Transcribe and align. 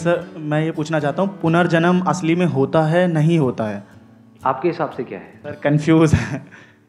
Sir 0.00 0.26
मैं 0.38 0.62
ये 0.64 0.70
पूछना 0.72 0.98
चाहता 1.00 1.22
हूँ 1.22 1.38
पुनर्जन्म 1.40 2.00
असली 2.08 2.34
में 2.34 2.44
होता 2.46 2.82
है 2.82 3.06
नहीं 3.06 3.38
होता 3.38 3.64
है? 3.64 3.82
आपके 4.46 4.68
हिसाब 4.68 4.90
से 4.90 5.04
क्या 5.04 5.18
है? 5.18 5.40
सर 5.42 5.58
कंफ्यूज 5.64 6.14
है 6.14 6.42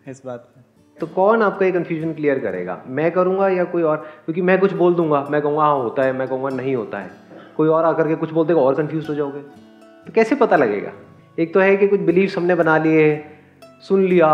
इस 0.07 0.21
बात 0.25 0.47
में 0.57 0.63
तो 0.97 1.07
कौन 1.07 1.41
आपका 1.43 1.65
ये 1.65 1.71
कन्फ्यूज़न 1.71 2.13
क्लियर 2.13 2.39
करेगा? 2.39 2.77
मैं 2.87 3.11
करूँगा 3.11 3.49
या 3.49 3.63
कोई 3.63 3.83
और? 3.83 3.97
क्योंकि 4.25 4.41
मैं 4.41 4.57
कुछ 4.59 4.73
बोल 4.73 4.95
दूँगा 4.95 5.25
मैं 5.29 5.41
कहूँगा 5.41 5.63
हाँ 5.63 5.75
होता 5.75 6.03
है 6.03 6.13
मैं 6.13 6.27
कहूँगा 6.27 6.49
नहीं 6.55 6.75
होता 6.75 6.97
है। 6.97 7.09
कोई 7.57 7.69
और 7.69 7.85
आकर 7.85 8.07
के 8.07 8.15
कुछ 8.15 8.31
बोल 8.31 8.47
देगा 8.47 8.61
और 8.61 8.75
कन्फ्यूज़ 8.75 9.07
हो 9.07 9.15
जाओगे। 9.15 9.39
तो 9.39 10.13
कैसे 10.15 10.35
पता 10.35 10.55
लगेगा? 10.55 10.91
एक 11.39 11.53
तो 11.53 11.59
है 11.59 11.75
कि 11.77 11.87
कुछ 11.87 11.99
बिलीव्स 11.99 12.37
हमने 12.37 12.55
बना 12.55 12.77
लिए 12.77 13.03
सुन 13.87 14.05
लिया। 14.07 14.33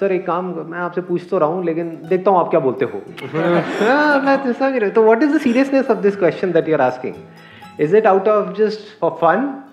सर 0.00 0.12
एक 0.12 0.26
काम 0.26 0.54
मैं 0.66 0.78
आपसे 0.78 1.00
पूछ 1.00 1.28
तो 1.30 1.38
रहा 1.38 1.48
हूँ 1.48 1.64
लेकिन 1.64 1.88
देखता 2.08 2.30
हूँ 2.30 2.38
आप 2.40 2.50
क्या 2.50 2.60
बोलते 2.60 2.84
हो। 2.84 3.02
हाँ, 3.82 4.20
मैं 4.20 4.36
तो 4.44 4.52
समझ 4.52 4.74
रहा 4.74 4.90
तो 4.90 5.02
what 5.02 5.22
is 5.22 5.34
the 5.34 5.40
seriousness 5.40 5.90
of 5.90 5.98
this 5.98 6.16
question 6.16 6.52
that 6.52 6.68
you 6.68 6.74
are 6.74 6.80
asking 6.80 7.14
is 7.80 7.96
it 7.96 8.06
out 8.06 8.28
of 8.28 8.52
just 8.52 9.00
for 9.00 9.10
fun 9.10 9.64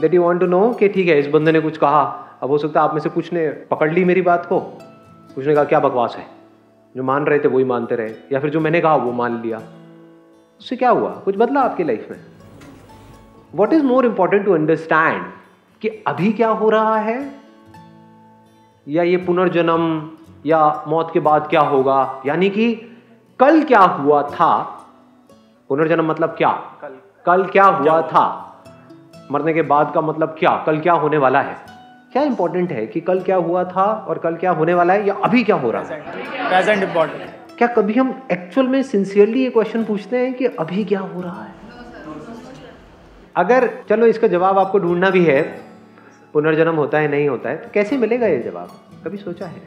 that 0.00 0.14
you 0.14 0.22
want 0.22 0.40
to 0.40 0.46
know 0.46 0.72
कि 0.72 0.88
ठीक 0.88 1.08
है, 1.08 1.18
इस 1.18 1.26
बंदे 1.26 1.52
ने 1.52 1.60
कुछ 1.60 1.76
कहा? 1.76 2.24
अब 2.42 2.48
हो 2.48 2.58
सकता 2.58 2.80
है 2.80 2.88
आप 2.88 2.94
में 2.94 3.00
से 3.00 3.08
कुछ 3.08 3.32
ने 3.32 3.48
पकड़ 3.48 3.92
ली 3.92 4.04
मेरी 4.04 4.22
बात 4.22 4.46
को। 4.46 4.60
कुछ 5.34 5.46
ने 5.46 5.54
कहा, 5.54 5.64
क्या 5.64 5.80
बकवास 5.80 6.16
है? 6.16 6.26
जो 6.96 7.02
मान 7.02 7.24
रहे 7.24 7.38
थे 7.38 7.48
वही 7.48 7.64
मानते 7.64 7.96
रहे। 7.96 8.14
या 8.32 8.40
फिर 8.40 8.50
जो 8.50 8.60
मैंने 8.60 8.80
कहा 8.80 8.96
वो 8.96 9.12
मान 9.12 9.42
लिया। 9.42 9.58
उससे 10.60 10.76
क्या 10.76 10.90
हुआ? 10.90 11.10
कुछ 11.10 11.36
बदला 11.36 11.60
आपकी 11.60 11.84
लाइफ 11.84 12.08
में? 12.10 12.20
What 13.54 13.72
is 13.72 13.82
more 13.82 14.06
important 14.06 14.44
to 14.44 14.54
understand 14.54 15.24
कि 15.82 15.88
अभी 15.88 16.32
क्या 16.32 16.48
हो 16.48 16.70
रहा 16.70 16.96
है? 16.96 17.34
या 18.88 19.02
ये 19.02 19.16
पुनर्जन्म 19.16 20.10
या 20.46 20.84
मौत 20.88 21.10
के 21.12 21.20
बाद 21.20 21.46
क्या 21.50 21.60
होगा? 21.60 22.22
यानी 22.26 22.50
कि 22.50 22.74
कल 23.40 23.62
क्या 23.62 23.80
हुआ 23.80 24.22
था? 24.22 24.62
पुनर्जन्म 25.68 26.10
मतलब 26.10 26.28
क्या? 26.28 26.52
कल 26.82 27.07
कल 27.28 27.44
क्या 27.44 27.64
हुआ 27.64 28.00
था? 28.02 28.26
मरने 29.32 29.52
के 29.52 29.62
बाद 29.62 29.90
का 29.94 30.00
मतलब 30.00 30.36
क्या? 30.38 30.50
कल 30.66 30.78
क्या 30.80 30.92
होने 30.92 31.18
वाला 31.18 31.40
है? 31.40 31.56
क्या 32.12 32.22
इंपॉर्टेंट 32.22 32.70
है 32.72 32.86
कि 32.86 33.00
कल 33.00 33.20
क्या 33.20 33.36
हुआ 33.36 33.64
था 33.64 33.84
और 34.08 34.18
कल 34.18 34.36
क्या 34.36 34.50
होने 34.50 34.74
वाला 34.74 34.94
है 34.94 35.06
या 35.06 35.14
अभी 35.14 35.42
क्या 35.44 35.56
हो 35.56 35.70
रहा 35.70 35.82
है? 35.82 36.00
प्रेजेंट 36.48 36.82
इम्पोर्टेंट 36.82 37.30
क्या 37.58 37.68
कभी 37.68 37.94
हम 37.94 38.22
एक्चुअल 38.32 38.66
में 38.66 38.82
सिंसियरली 38.82 39.42
ये 39.44 39.50
क्वेश्चन 39.50 39.84
पूछते 39.84 40.18
हैं 40.18 40.34
कि 40.34 40.46
अभी 40.46 40.84
क्या 40.84 41.00
हो 41.00 41.20
रहा 41.20 41.42
है? 41.42 41.52
अगर 43.36 43.68
चलो 43.88 44.06
इसका 44.06 44.28
जवाब 44.28 44.58
आपको 44.58 44.78
ढूंढना 44.78 45.10
भी 45.10 45.24
है 45.24 45.42
पुनर्जन्म 46.32 46.76
होता 46.76 46.98
है 46.98 47.08
नहीं 47.08 47.28
होता 47.28 47.48
है 47.48 47.56
तो 47.56 47.70
कैसे 47.74 47.96
मिलेगा 47.96 48.26
ये 48.26 48.38
जवाब? 48.38 48.70
कभी 49.04 49.16
सोचा 49.16 49.46
है? 49.46 49.62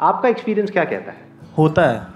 आपका 0.00 0.28
एक्सपीरियंस 0.28 0.70
क्या 0.70 0.84
कहता 0.84 1.12
है? 1.12 1.26
होता 1.58 1.82
है। 1.82 2.06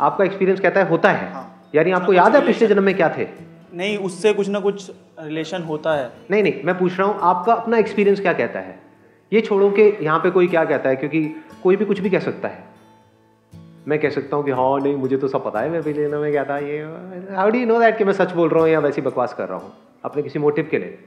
आपका 0.00 0.24
एक्सपीरियंस 0.24 0.60
कहता 0.60 0.80
है 0.80 0.88
होता 0.88 1.10
है? 1.10 1.32
हाँ। 1.32 1.48
यानी 1.74 1.90
आपको 1.90 2.12
याद 2.12 2.36
है 2.36 2.46
पिछले 2.46 2.66
जन्म 2.68 2.82
में 2.82 2.94
क्या 2.94 3.08
थे? 3.08 3.51
नहीं 3.74 3.96
उससे 3.98 4.32
कुछ 4.32 4.48
ना 4.48 4.60
कुछ 4.60 4.90
रिलेशन 5.20 5.62
होता 5.62 5.94
है। 5.94 6.10
नहीं 6.30 6.42
नहीं 6.42 6.62
मैं 6.64 6.78
पूछ 6.78 6.98
रहा 6.98 7.08
हूँ 7.08 7.18
आपका 7.22 7.52
अपना 7.52 7.78
एक्सपीरियंस 7.78 8.20
क्या 8.20 8.32
कहता 8.32 8.60
है? 8.60 8.78
ये 9.32 9.40
छोड़ो 9.40 9.70
कि 9.70 9.82
यहाँ 10.02 10.18
पे 10.18 10.30
कोई 10.30 10.48
क्या 10.48 10.64
कहता 10.64 10.88
है 10.88 10.96
क्योंकि 10.96 11.24
कोई 11.62 11.76
भी 11.76 11.84
कुछ 11.84 12.00
भी 12.00 12.10
कह 12.10 12.20
सकता 12.20 12.48
है। 12.48 12.64
मैं 13.88 13.98
कह 13.98 14.10
सकता 14.10 14.36
हूँ 14.36 14.44
कि 14.44 14.50
हाँ 14.50 14.80
नहीं 14.80 14.94
मुझे 14.96 15.16
तो 15.16 15.28
सब 15.28 15.44
पता 15.44 15.60
है 15.60 15.70
मैं 15.70 15.82
पिछले 15.82 16.08
जन्म 16.08 16.20
में 16.20 16.30
क्या 16.32 16.44
था 16.44 16.58
ये 16.58 16.82
how 17.36 17.50
do 17.50 17.58
you 17.58 17.66
know 17.66 17.78
that 17.80 17.96
कि 17.98 18.04
मैं 18.04 18.12
सच 18.12 18.32
बोल 18.32 18.48
रहा 18.48 18.62
हूँ 18.62 18.70
या 18.70 18.78
वैसी 18.80 19.00
बकवास 19.00 19.34
कर 19.34 19.48
रहा 19.48 19.58
हूँ 19.58 19.72
अपने 20.04 20.22
किसी 20.22 20.38
मोटिव 20.38 20.68
के 20.70 20.78
लिए? 20.78 20.98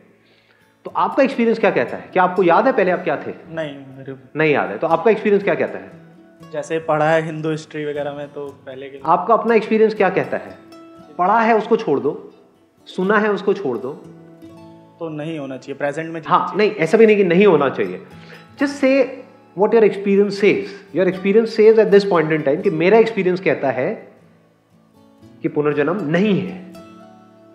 तो 0.85 0.91
आपका 0.95 1.23
एक्सपीरियंस 1.23 1.59
क्या 1.59 1.71
कहता 1.71 1.97
है? 1.97 2.09
क्या 2.13 2.23
आपको 2.23 2.43
याद 2.43 2.65
है 2.65 2.71
पहले 2.73 2.91
आप 2.91 3.03
क्या 3.03 3.15
थे? 3.17 3.33
नहीं 3.49 3.75
मेरे 3.97 4.15
नहीं 4.35 4.53
याद 4.53 4.69
है 4.69 4.77
तो 4.77 4.87
आपका 4.87 5.11
एक्सपीरियंस 5.11 5.43
क्या 5.43 5.55
कहता 5.55 5.77
है? 5.77 5.91
जैसे 6.51 6.79
पढ़ा 6.81 7.09
है 7.09 7.21
हिंदू 7.21 7.51
हिस्ट्री 7.51 7.85
वगैरह 7.85 8.13
में 8.13 8.27
तो 8.33 8.47
पहले 8.65 8.89
के 8.89 8.99
आपका 9.05 9.33
अपना 9.33 9.55
एक्सपीरियंस 9.55 9.93
क्या 9.95 10.09
कहता 10.09 10.37
है? 10.37 10.57
पढ़ा 11.17 11.39
है 11.39 11.57
उसको 11.57 11.77
छोड़ 11.77 11.99
दो। 11.99 12.11
सुना 12.85 13.17
है 13.17 13.31
उसको 13.31 13.53
छोड़ 13.53 13.77
दो। 13.77 13.91
तो 14.99 15.09
नहीं 15.09 15.39
होना 15.39 15.57
चाहिए 15.57 15.77
प्रेजेंट 15.77 16.13
में 16.13 16.21
हाँ 16.27 16.53
नहीं 16.57 16.71
ऐसा 16.71 16.97
भी 16.97 17.05
नहीं 17.05 17.17
कि 17.17 17.23
नहीं 17.23 17.45
होना 17.45 17.69
चाहिए। 17.69 18.01
Just 18.59 18.75
say 18.75 19.23
what 19.57 19.73
your 19.73 19.83
experience 19.83 20.39
says 20.39 20.97
your 20.97 21.07
experience 21.07 21.55
says 21.55 21.79
at 21.79 21.87
this 21.87 22.05
point 22.05 22.31
in 22.31 22.41
time 22.41 22.61
कि 22.61 22.69
मेरा 22.69 22.97
एक्सपीरियंस 22.97 23.39
कहता 23.39 23.71
है 23.71 24.13
कि 25.41 25.47
पुनर्जन्म 25.47 26.01
नहीं 26.01 26.39
है। 26.41 26.73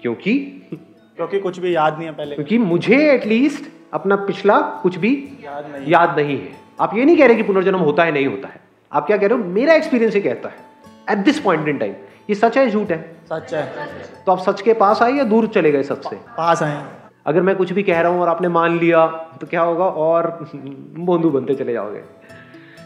क्योंकि 0.02 0.34
क्योंकि 0.74 1.40
कुछ 1.40 1.58
भी 1.58 1.74
याद 1.76 1.96
नहीं 1.98 2.08
है 2.08 2.14
पहले। 2.14 2.34
क्योंकि 2.34 2.58
मुझे 2.58 3.12
एटलीस्ट 3.12 3.70
अपना 3.92 4.16
पिछला 4.16 4.60
कुछ 4.60 4.96
भी 4.96 5.28
याद 5.44 5.72
नहीं 5.72 5.92
याद 5.92 6.18
नहीं 6.18 6.38
है। 6.38 6.52
आप 6.80 6.96
ये 6.96 7.04
नहीं 7.04 7.16
कह 7.16 7.26
रहे 7.26 7.36
कि 7.36 7.42
पुनर्जन्म 7.42 7.78
होता 7.78 8.04
है 8.04 8.12
नहीं 8.12 8.26
होता 8.26 8.48
है। 8.48 8.60
आप 8.92 9.06
क्या 9.06 9.16
कह 9.16 9.26
रहे 9.26 9.38
हो? 9.38 9.44
मेरा 9.44 9.74
एक्सपीरियंस 9.74 10.14
ये 10.14 10.20
कहता 10.20 10.48
है। 10.48 10.56
At 11.10 11.24
this 11.24 11.40
point 11.40 11.68
in 11.68 11.78
time 11.78 11.92
ये 12.30 12.34
सच 12.34 12.58
है 12.58 12.70
झूठ 12.70 12.90
है? 12.90 13.19
सच 13.30 13.52
है। 13.54 13.64
तो 14.26 14.32
आप 14.32 14.38
सच 14.40 14.60
के 14.60 14.72
पास 14.74 15.02
आए 15.02 15.12
या 15.12 15.24
दूर 15.24 15.46
चले 15.48 15.70
गए 15.72 15.82
सच 15.82 16.08
से 16.08 16.16
पास 16.36 16.62
आए। 16.62 16.84
अगर 17.26 17.42
मैं 17.42 17.54
कुछ 17.56 17.72
भी 17.72 17.82
कह 17.82 18.00
रहा 18.00 18.12
हूँ 18.12 18.20
और 18.20 18.28
आपने 18.28 18.48
मान 18.48 18.78
लिया 18.78 19.06
तो 19.40 19.46
क्या 19.46 19.62
होगा? 19.62 19.84
और 19.84 20.26
बोंदू 20.98 21.30
बनते 21.30 21.54
चले 21.54 21.72
जाओगे। 21.72 22.02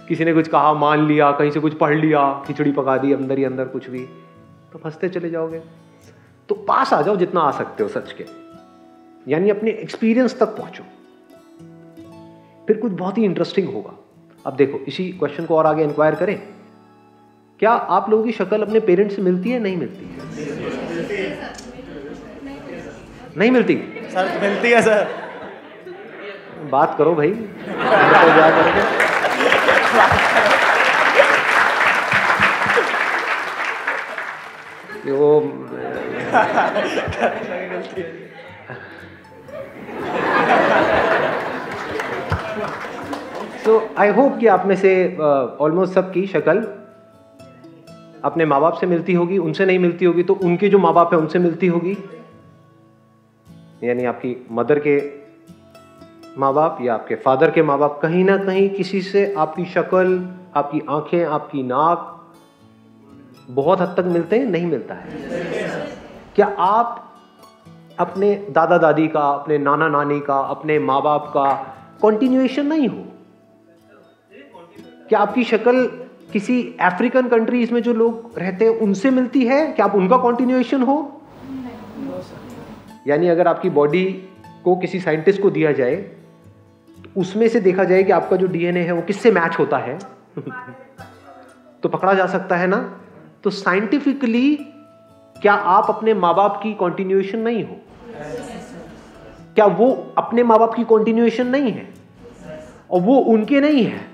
किसी 0.09 0.25
ने 0.25 0.32
कुछ 0.34 0.49
कहा 0.49 0.72
मान 0.75 1.06
लिया 1.06 1.31
कहीं 1.32 1.50
से 1.50 1.60
कुछ 1.60 1.75
पढ़ 1.75 1.94
लिया 1.94 2.22
खिचड़ी 2.47 2.72
पका 2.72 2.97
दी 2.97 3.12
अंदर 3.12 3.38
ही 3.38 3.44
अंदर 3.44 3.69
कुछ 3.69 3.88
भी 3.91 4.05
तो 4.72 4.78
फंसते 4.78 5.09
चले 5.09 5.31
जाओगे। 5.31 5.62
तो 6.49 6.55
पास 6.69 6.93
आ 6.93 7.00
जाओ 7.03 7.16
जितना 7.16 7.41
आ 7.41 7.50
सकते 7.50 7.82
हो 7.82 7.88
सच 7.88 8.12
के। 8.12 8.25
यानी 9.28 9.50
अपने 9.50 9.71
एक्सपीरियंस 9.71 10.38
तक 10.38 10.56
पहुंचो। 10.56 10.84
फिर 12.66 12.76
कुछ 12.76 12.93
बहुत 12.93 13.19
ही 13.19 13.25
इंटरेस्टिंग 13.25 13.72
होगा। 13.75 13.97
अब 14.47 14.56
देखो 14.56 14.78
इसी 14.78 15.09
क्वेश्चन 15.12 15.44
को 15.47 15.56
और 15.56 15.66
आगे 15.66 15.84
इंक्वायर 15.84 16.15
करें। 16.15 16.37
क्या 17.64 17.72
आप 17.72 18.08
लोगों 18.10 18.25
की 18.25 18.32
शक्ल 18.32 18.62
अपने 18.62 18.80
पेरेंट्स 18.80 19.14
से 19.16 19.22
मिलती 19.22 19.50
है? 19.50 19.58
नहीं 19.58 19.76
मिलती 19.76 20.04
है। 20.06 21.52
नहीं 23.36 23.50
मिलती? 23.50 23.75
सर 24.12 24.41
मिलती 24.42 24.70
है 24.70 24.82
सर। 24.82 25.08
बात 26.70 26.94
करो 26.98 27.14
भाई। 27.14 27.30
वो 35.10 35.41
सो 43.64 43.94
आई 43.98 44.08
होप 44.10 44.38
कि 44.38 44.46
आप 44.46 44.66
में 44.66 44.76
से 44.76 44.96
ऑलमोस्ट 45.60 45.94
uh, 45.94 46.00
सबकी 46.00 46.26
शक्ल 46.26 46.83
अपने 48.24 48.44
माँ 48.44 48.60
बाप 48.60 48.74
से 48.74 48.86
मिलती 48.86 49.12
होगी, 49.12 49.38
उनसे 49.38 49.66
नहीं 49.66 49.78
मिलती 49.78 50.04
होगी 50.04 50.22
तो 50.22 50.34
उनके 50.34 50.68
जो 50.68 50.78
माँ 50.78 50.92
बाप 50.94 51.12
है, 51.12 51.18
उनसे 51.18 51.38
मिलती 51.38 51.66
होगी? 51.66 51.96
यानी 53.84 54.04
आपकी 54.04 54.46
मदर 54.52 54.78
के 54.78 55.24
माँ 56.38 56.54
बाप 56.54 56.78
या 56.82 56.94
आपके 56.94 57.14
फादर 57.14 57.50
के 57.50 57.62
माँ 57.62 57.78
बाप 57.78 57.98
कहीं 58.02 58.24
ना 58.24 58.36
कहीं 58.36 58.70
किसी 58.70 59.02
से 59.02 59.34
आपकी 59.34 59.64
शक्ल, 59.64 60.28
आपकी 60.56 60.82
आँखें, 60.90 61.24
आपकी 61.24 61.62
नाक 61.62 62.10
बहुत 63.50 63.80
हद 63.80 63.94
तक 63.96 64.04
मिलते 64.04 64.38
हैं, 64.38 64.46
नहीं 64.46 64.66
मिलता 64.66 64.94
है? 64.94 65.06
क्या 66.34 66.46
आप 66.46 67.00
अपने 67.98 68.34
दादा 68.50 68.78
दादी 68.78 69.08
का, 69.08 69.20
अपने 69.20 69.58
नाना 69.58 69.88
नानी 69.88 70.20
का, 70.20 70.38
अपने 70.38 70.78
माँ 70.78 71.02
बाप 71.02 71.30
का 71.34 71.54
कंटिन्यूएशन 72.02 72.66
नहीं 72.66 72.88
हो? 72.88 73.04
क्या 75.08 75.18
आपकी 75.18 75.44
शक्ल 75.44 76.03
किसी 76.34 76.76
अफ्रीकन 76.80 77.28
कंट्रीज़ 77.28 77.72
में 77.72 77.82
जो 77.82 77.92
लोग 77.92 78.38
रहते 78.38 78.64
हैं, 78.64 78.78
उनसे 78.78 79.10
मिलती 79.10 79.46
है? 79.46 79.66
क्या 79.72 79.86
आप 79.86 79.94
उनका 79.94 80.16
कॉन्टिन्यूएशन 80.16 80.82
हो? 80.82 81.22
यानी 83.06 83.28
अगर 83.28 83.48
आपकी 83.48 83.70
बॉडी 83.70 84.04
को 84.64 84.76
किसी 84.76 85.00
साइंटिस्ट 85.00 85.42
को 85.42 85.50
दिया 85.50 85.72
जाए 85.72 85.96
तो 85.96 87.20
उसमें 87.20 87.48
से 87.48 87.60
देखा 87.60 87.84
जाए 87.84 88.02
कि 88.02 88.12
आपका 88.12 88.36
जो 88.36 88.46
डीएनए 88.46 88.80
है, 88.80 88.92
वो 88.92 89.02
किससे 89.02 89.30
मैच 89.30 89.58
होता 89.58 89.78
है? 89.78 89.98
तो 91.82 91.88
पकड़ा 91.88 92.14
जा 92.14 92.26
सकता 92.26 92.56
है 92.56 92.66
ना? 92.66 93.00
तो 93.44 93.50
साइंटिफिकली 93.50 94.56
क्या 95.42 95.54
आप 95.54 95.87
अपने 95.88 96.14
माँ 96.14 96.34
बाप 96.34 96.60
की 96.62 96.75
कॉन्टिन्यूएशन 96.75 97.38
नहीं 97.38 97.64
हो? 97.64 97.76
क्या 99.54 99.66
वो 99.66 100.14
अपने 100.19 100.42
माँ 100.42 100.58
बाप 100.58 100.75
की 100.75 100.84
कॉन्टिन्यूएशन 100.84 101.46
नहीं 101.46 101.72
है? 101.72 101.94
और 102.90 103.00
वो 103.00 103.16
उनके 103.16 103.60
नहीं 103.60 103.84
है? 103.84 104.13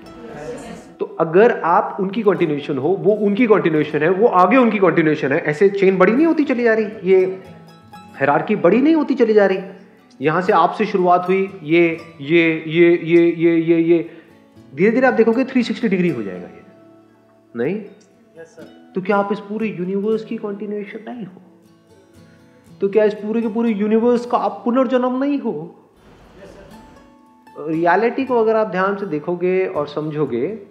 तो 1.01 1.05
अगर 1.19 1.61
आप 1.61 1.97
उनकी 1.99 2.23
कंटिन्यूएशन 2.23 2.77
हो 2.77 2.89
वो 2.89 3.13
उनकी 3.13 3.47
कंटिन्यूएशन 3.47 4.03
है 4.03 4.09
वो 4.09 4.27
आगे 4.27 4.57
उनकी 4.57 4.77
कंटिन्यूएशन 4.77 5.31
है 5.31 5.39
ऐसे 5.39 5.69
चेन 5.69 5.97
बड़ी 5.97 6.13
नहीं 6.13 6.25
होती 6.25 6.43
चली 6.43 6.63
जा 6.63 6.73
रही। 6.73 6.85
ये 6.85 7.43
हैरारकी 8.15 8.55
बड़ी 8.55 8.81
नहीं 8.81 8.95
होती 8.95 9.15
चली 9.15 9.33
जा 9.33 9.45
रही। 9.45 9.59
यहाँ 10.21 10.41
से 10.41 10.53
आपसे 10.53 10.85
शुरुआत 10.85 11.25
हुई 11.27 11.59
ये 11.63 11.99
ये 12.21 12.63
ये 12.67 12.97
ये 13.03 13.31
ये 13.31 13.57
ये 13.57 13.81
ये। 13.81 14.09
धीरे 14.75 14.91
धीरे 14.91 15.07
आप 15.07 15.13
देखोगे 15.13 15.43
360 15.43 15.89
डिग्री 15.89 16.09
हो 16.09 16.23
जाएगा 16.23 16.47
ये। 16.47 16.63
नहीं? 17.55 17.83
सर 18.39 18.91
तो 18.95 19.01
क्या 19.01 19.17
आप 19.17 19.29
इस 19.31 19.39
पूरे 19.39 19.67
यूनिवर्स 19.67 20.25
की 20.25 20.37
कंटिन्यूएशन 20.37 21.11
नहीं 21.11 21.25
हो? 21.25 21.41
तो 22.81 22.89
क्या 22.89 23.03
इस 23.03 23.13
पूरे 23.13 23.41
के 23.41 23.47
पूरे 23.47 23.69
यूनिवर्स 23.69 24.25
का 24.25 24.37
आप 24.37 24.61
पुनर्जन्म 24.65 25.23
नहीं 25.23 25.39
हो? 25.39 25.77
रियलिटी 27.67 28.21
yes, 28.21 28.27
को 28.27 28.39
अगर 28.39 28.55
आप 28.55 28.67
ध्यान 28.67 28.95
से 28.95 29.05
देखोगे 29.05 29.65
और 29.65 29.87
समझोगे 29.87 30.61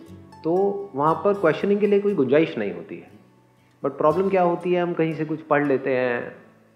तो 0.45 0.53
वहाँ 0.95 1.15
पर 1.15 1.35
क्वेश्चनिंग 1.35 1.81
के 1.81 1.87
लिए 1.87 2.01
कोई 2.01 2.15
गुंजाइश 2.15 2.57
नहीं 2.59 2.73
होती 2.73 2.97
है। 2.97 3.11
बट 3.83 3.93
प्रॉब्लम 3.93 4.29
क्या 4.29 4.43
होती 4.43 4.73
है? 4.73 4.83
हम 4.83 4.93
कहीं 4.93 5.15
से 5.15 5.25
कुछ 5.25 5.41
पढ़ 5.41 5.67
लेते 5.67 5.97
हैं 5.97 6.33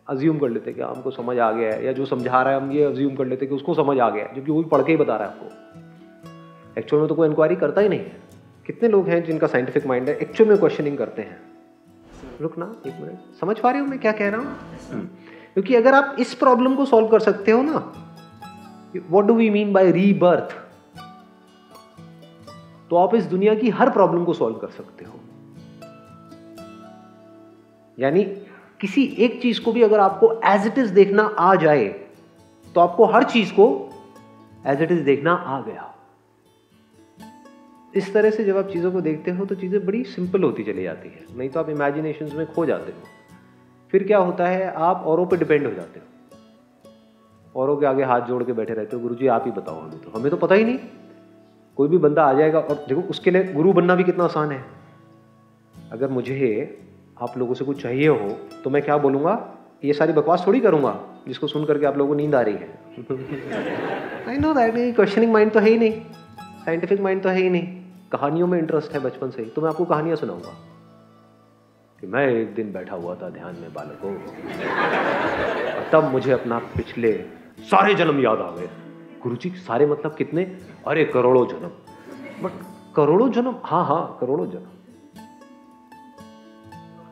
अज्यूम 0.09 0.39
कर 0.39 0.49
लेते 0.49 0.71
हैं 0.71 0.79
कि 0.79 0.85
हमको 0.85 1.11
समझ 1.11 1.39
आ 1.39 1.51
गया 1.53 1.73
है 1.73 1.85
या 1.87 1.93
जो 1.93 2.07
समझा 2.07 2.43
रहा 2.43 2.53
है 2.55 2.61
हम 2.61 2.71
ये 2.73 2.85
अज्यूम 2.85 3.15
कर 3.17 3.27
लेते 3.27 3.45
हैं 3.45 3.49
कि 3.51 3.57
उसको 3.57 3.75
समझ 3.75 3.99
आ 3.99 4.09
गया 4.11 4.25
है 4.25 4.35
जबकि 4.35 4.53
वो 4.53 4.63
भी 4.63 4.69
पढ़ 4.69 4.83
के 4.83 4.93
ही 4.93 4.99
बता 4.99 5.17
रहा 5.17 5.29
है 5.29 5.35
आपको 5.35 6.81
एक्चुअल 6.81 7.01
में 7.01 7.09
तो 7.09 7.15
कोई 7.15 7.29
इंक्वायरी 7.29 7.57
करता 7.57 7.81
ही 7.81 7.89
नहीं 7.89 8.01
है। 8.01 8.23
कितने 8.67 8.89
लोग 8.89 9.09
हैं 9.09 9.23
जिनका 9.25 9.47
साइंटिफिक 9.47 9.87
माइंड 9.87 10.09
है 10.09 10.17
एक्चुअल 10.17 10.51
में 10.51 10.59
क्वेश्चनिंग 10.59 10.99
करते 10.99 11.23
हैं? 11.23 11.41
रुकना 12.41 12.75
एक 12.87 12.95
मिनट 13.01 13.41
समझ 13.41 13.59
पा 13.59 13.71
रहे 13.71 13.81
हो 13.81 13.87
मैं 13.87 13.99
क्या 13.99 14.13
कह 14.13 14.29
रहा 14.29 14.41
हूँ? 14.41 14.57
हम्म। 14.93 15.07
क्योंकि 15.55 15.75
अगर 15.75 15.95
आप 15.95 16.17
इस 16.19 16.35
प्रॉब्लम 16.35 16.75
को 16.75 16.85
सॉल्व 16.85 17.09
कर 17.09 17.21
सकते 17.21 17.51
हो 17.51 17.63
ना 17.63 17.93
what 19.11 19.25
do 19.25 19.35
we 19.35 19.51
mean 19.51 19.73
by 19.73 19.91
rebirth 19.91 20.57
तो 22.95 22.99
आप 22.99 23.15
इस 23.15 23.25
दुनिया 23.25 23.55
की 23.55 23.71
हर 23.71 23.91
प्रॉब्लम 23.91 24.25
को 24.25 24.33
सॉल्व 24.33 24.57
कर 24.57 24.69
सकते 24.69 25.05
हो। 25.05 25.19
यानी 27.99 28.23
किसी 28.81 29.05
एक 29.19 29.41
चीज़ 29.43 29.61
को 29.61 29.73
भी 29.73 29.83
अगर 29.83 30.01
आपको 30.01 30.33
एज 30.45 30.67
इट 30.67 30.79
इज़ 30.79 30.93
देखना 30.95 31.23
आ 31.23 31.55
जाए 31.55 31.89
तो 32.75 32.81
आपको 32.81 33.05
हर 33.05 33.25
चीज़ 33.25 33.53
को 33.53 33.67
एज 34.67 34.83
इट 34.83 34.93
इज़ 34.93 35.03
देखना 35.05 35.33
आ 35.33 35.61
गया। 35.61 35.91
इस 37.95 38.13
तरह 38.15 38.31
से 38.31 38.45
जब 38.45 38.57
आप 38.57 38.71
चीज़ों 38.71 38.93
को 38.93 39.01
देखते 39.01 39.31
हो 39.31 39.45
तो 39.45 39.55
चीज़ें 39.55 39.85
बड़ी 39.87 40.05
सिंपल 40.05 40.43
होती 40.43 40.65
चली 40.65 40.83
जाती 40.83 41.09
है। 41.09 41.39
नहीं 41.39 41.49
तो 41.49 41.61
आप 41.61 41.71
इमेजिनेशन 41.71 42.37
में 42.37 42.47
खो 42.47 42.67
जाते 42.67 42.93
हो। 42.93 42.99
फिर 43.93 44.05
क्या 44.05 44.19
होता 44.19 44.47
है, 44.47 44.73
आप 44.73 45.03
औरों 45.07 45.27
पे 45.27 45.37
डिपेंड 45.37 45.67
हो 45.67 45.73
जाते 45.73 46.01
हो। 46.01 47.61
औरों 47.61 47.77
के 47.77 47.87
आगे 47.87 48.05
हाथ 48.05 48.21
जोड़ 48.21 48.43
के 48.45 48.53
बैठे 48.53 48.75
रहते 48.75 48.97
हो 48.97 49.03
गुरु 49.03 49.15
जी 49.15 49.27
आप 49.27 49.43
ही 49.47 49.53
बताओ 49.53 49.81
हमें 49.81 49.99
तो। 49.99 50.19
हमें 50.19 50.31
तो 50.31 50.37
पता 50.37 50.55
ही 50.55 50.65
नहीं। 50.65 50.79
कोई 51.79 51.89
भी 51.89 51.99
बंदा 51.99 52.25
आ 52.25 52.33
जाएगा 52.33 52.59
और 52.59 52.85
देखो 52.89 53.01
उसके 53.11 53.31
लिए 53.31 53.53
गुरु 53.53 53.73
बनना 53.73 53.95
भी 53.95 54.05
कितना 54.05 54.25
आसान 54.25 54.51
है। 54.51 54.65
अगर 55.93 56.09
मुझे 56.11 56.41
आप 57.23 57.39
लोगों 57.39 57.55
से 57.55 57.65
कुछ 57.65 57.83
चाहिए 57.83 58.09
हो 58.09 58.29
तो 58.65 58.71
मैं 58.71 58.83
क्या 58.83 58.97
बोलूँगा? 58.99 59.35
ये 59.85 59.93
सारी 59.93 60.13
बकवास 60.13 60.45
थोड़ी 60.47 60.61
करूँगा, 60.61 60.99
जिसको 61.29 61.47
सुन 61.47 61.65
करके 61.65 61.87
आप 61.87 61.97
लोगों 61.99 62.09
को 62.09 62.17
नींद 62.17 62.35
आ 62.35 62.41
रही 62.41 62.55
है। 62.55 62.69
I 64.29 64.39
know 64.39 64.53
that 64.55 64.95
questioning 64.97 65.33
mind 65.33 65.53
तो 65.53 65.61
है 65.61 65.71
ही 65.71 65.79
नहीं। 65.79 66.01
साइंटिफिक 66.65 67.01
माइंड 67.01 67.23
तो 67.23 67.29
है 67.29 67.41
ही 67.41 67.51
नहीं। 67.51 67.67
कहानियों 68.13 68.47
में 68.47 68.59
इंटरेस्ट 68.59 68.93
है 68.93 69.01
बचपन 69.01 69.31
से 69.31 69.43
ही। 69.43 69.49
तो 69.49 69.63
मैं 69.63 69.69
आपको 69.69 69.85
कहानियाँ 69.85 70.17
सुनाऊँगा। 70.17 70.55
कि 71.99 72.07
मैं 72.07 72.27
एक 72.29 72.55
दिन 72.55 72.73
बैठा 72.73 72.97
हुआ 72.97 73.15
था 73.15 73.29
ध्यान 73.31 73.57
में 73.61 73.73
बालकों 73.75 74.15
तब 75.93 76.11
मुझे 76.13 76.33
अपना 76.33 76.59
पिछले 76.77 77.13
सारे 77.61 77.95
जन्म 77.95 78.21
याद 78.21 78.39
आ 78.39 78.51
गए। 78.51 78.69
गुरु 79.25 79.37
जी 79.37 79.51
सारे 79.51 79.87
मतलब 79.87 80.15
कितने? 80.15 80.43
अरे, 80.87 81.05
करोड़ों 81.05 81.47
जन्म। 81.47 81.69
बट 82.43 82.53
करोड़ों 82.97 83.31
जन्म? 83.31 83.57
हाँ 83.65 83.85
हाँ 83.85 84.19
करोड़ों 84.21 84.47
जन्म। 84.47 84.67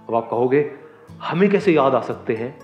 अब 0.09 0.15
आप 0.15 0.31
कहोगे, 0.31 0.71
हमें 1.23 1.51
कैसे 1.51 1.73
याद 1.73 1.95
आ 1.95 2.01
सकते 2.01 2.35
हैं? 2.35 2.59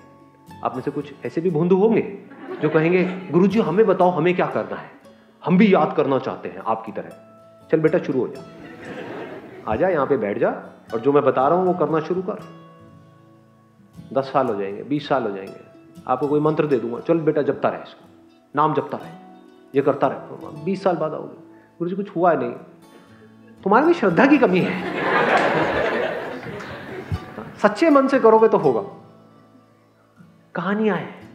आप 0.64 0.74
में 0.74 0.82
से 0.82 0.90
कुछ 0.90 1.14
ऐसे 1.26 1.40
भी 1.40 1.50
भूंदू 1.50 1.76
होंगे 1.76 2.18
जो 2.62 2.68
कहेंगे 2.68 3.04
गुरु 3.30 3.46
जी 3.46 3.60
हमें 3.60 3.86
बताओ, 3.86 4.10
हमें 4.10 4.36
क्या 4.36 4.46
करना 4.46 4.76
है? 4.76 4.90
हम 5.44 5.58
भी 5.58 5.74
याद 5.74 5.94
करना 5.96 6.18
चाहते 6.18 6.48
हैं 6.48 6.58
आपकी 6.58 6.92
तरह। 6.92 7.08
चल 7.70 7.80
बेटा, 7.80 7.98
शुरू 7.98 8.20
हो 8.20 8.28
जा। 8.28 8.44
आ 9.72 9.76
जा, 9.76 9.88
यहाँ 9.88 10.06
पे 10.06 10.16
बैठ 10.16 10.38
जा 10.38 10.50
और 10.94 11.00
जो 11.00 11.12
मैं 11.12 11.22
बता 11.22 11.48
रहा 11.48 11.58
हूँ, 11.58 11.66
वो 11.66 11.74
करना 11.74 12.00
शुरू 12.00 12.22
कर। 12.22 12.38
दस 14.12 14.24
साल 14.24 14.46
हो 14.46 14.60
जाएँगे, 14.60 14.82
बीस 14.82 15.08
साल 15.08 15.22
हो 15.22 15.30
जाएँगे। 15.30 15.60
आपको 16.06 16.28
कोई 16.28 16.40
मंत्र 16.40 16.66
दे 16.66 16.78
दूँगा। 16.78 17.00
चल 17.00 17.18
बेटा, 17.18 17.42
जपता 17.42 17.68
रहे 17.68 17.82
इसको। 17.82 18.08
नाम 18.56 18.74
जपता 18.74 18.98
रहे। 18.98 19.27
ये 19.74 19.82
करता 19.82 20.06
रहे। 20.06 20.64
बीस 20.64 20.82
साल 20.82 20.96
बाद 20.96 21.14
आओगे। 21.14 21.48
गुरु 21.78 21.90
जी 21.90 21.96
कुछ 21.96 22.16
हुआ 22.16 22.32
नहीं। 22.32 22.52
तुम्हारे 23.64 23.86
में 23.86 23.92
श्रद्धा 23.92 24.26
की 24.26 24.38
कमी 24.38 24.60
है। 24.60 24.98
सच्चे 27.62 27.90
मन 27.90 28.08
से 28.08 28.20
करोगे 28.20 28.48
तो 28.48 28.58
होगा। 28.58 28.82
कहानियाँ 30.54 30.96
हैं। 30.96 31.28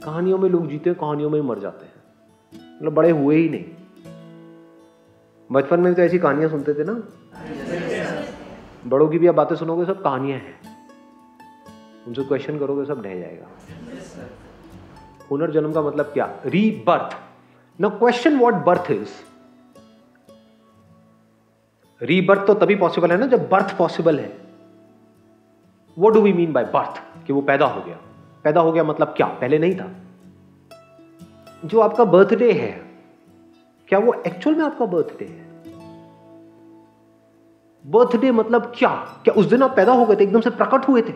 कहानियों 0.00 0.38
में 0.38 0.50
लोग 0.50 0.68
जीते 0.68 0.94
कहानियों 0.94 1.30
में 1.30 1.40
मर 1.40 1.58
जाते 1.58 1.86
हैं। 1.86 1.96
मतलब 2.76 2.94
बड़े 2.94 3.10
हुए 3.10 3.36
ही 3.36 3.48
नहीं। 3.48 3.64
बचपन 5.52 5.80
में 5.80 5.94
तो 5.94 6.02
ऐसी 6.02 6.18
कहानियाँ 6.18 6.50
सुनते 6.50 6.74
थे 6.74 6.84
ना। 6.84 7.02
बड़ों 8.86 9.08
की 9.08 9.18
भी 9.18 9.26
आप 9.26 9.34
बातें 9.34 9.56
सुनोगे, 9.56 9.84
सब 9.84 10.02
कहानियाँ 10.02 10.38
हैं। 10.38 10.88
उनसे 12.06 12.24
क्वेश्चन 12.24 12.58
करोगे, 12.58 12.84
सब 12.84 13.02
ढह 13.02 13.20
जाएगा। 13.20 13.46
पुनर्जन्म 15.28 15.72
का 15.72 15.82
मतलब 15.82 16.04
क्या? 16.04 16.40
रीबर्थ 16.46 17.16
न 17.80 17.88
question 17.88 18.36
what 18.36 18.54
birth 18.54 18.90
is 18.90 19.08
rebirth 22.02 22.46
तो 22.46 22.54
तभी 22.54 22.74
पॉसिबल 22.76 23.10
है 23.10 23.16
ना 23.18 23.26
जब 23.26 23.48
बर्थ 23.48 23.76
पॉसिबल 23.78 24.18
है। 24.18 24.38
वो 25.98 26.08
do 26.08 26.20
we 26.20 26.32
mean 26.32 26.52
by 26.52 26.64
birth 26.64 27.26
कि 27.26 27.32
वो 27.32 27.40
पैदा 27.40 27.66
हो 27.66 27.80
गया। 27.80 27.98
पैदा 28.44 28.60
हो 28.60 28.72
गया 28.72 28.84
मतलब 28.84 29.14
क्या? 29.16 29.26
पहले 29.26 29.58
नहीं 29.58 29.76
था। 29.76 29.92
जो 31.64 31.80
आपका 31.80 32.04
बर्थडे 32.04 32.52
है, 32.52 32.70
क्या 33.88 33.98
वो 33.98 34.12
एक्चुअल 34.26 34.56
में 34.56 34.64
आपका 34.64 34.86
बर्थडे 34.86 35.24
है? 35.24 35.46
बर्थडे 37.86 38.30
मतलब 38.30 38.72
क्या? 38.78 38.94
क्या 39.24 39.34
उस 39.34 39.46
दिन 39.46 39.62
आप 39.62 39.76
पैदा 39.76 39.92
हो 39.92 40.06
गए 40.06 40.16
थे, 40.16 40.22
एकदम 40.22 40.40
से 40.40 40.50
प्रकट 40.50 40.88
हुए 40.88 41.02
थे? 41.02 41.12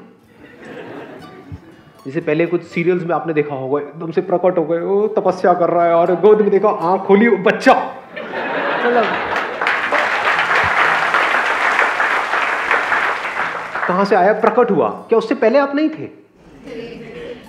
जैसे 2.06 2.20
पहले 2.20 2.46
कुछ 2.46 2.62
सीरियल्स 2.62 3.02
में 3.02 3.14
आपने 3.14 3.32
देखा 3.32 3.54
होगा 3.54 3.80
एकदम 3.80 4.10
से 4.10 4.20
प्रकट 4.20 4.58
हो 4.58 4.64
गए 4.64 4.78
वो 4.78 5.06
तपस्या 5.08 5.52
कर 5.54 5.70
रहा 5.70 5.84
है 5.84 5.94
और 5.94 6.14
गोद 6.20 6.40
में 6.40 6.50
देखा 6.50 6.68
आँख 6.90 7.02
खोली 7.02 7.28
बच्चा। 7.30 7.74
मतलब 7.74 9.04
कहाँ 13.88 14.04
से 14.04 14.16
आया? 14.16 14.32
प्रकट 14.32 14.70
हुआ। 14.70 14.88
क्या 15.08 15.18
उससे 15.18 15.34
पहले 15.34 15.58
आप 15.58 15.74
नहीं 15.74 15.88
थे? 15.88 16.06